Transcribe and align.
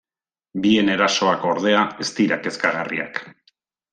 Bien 0.63 0.87
erasoak, 0.93 1.43
ordea, 1.51 1.83
ez 2.05 2.09
dira 2.21 2.39
kezkagarriak. 2.47 3.23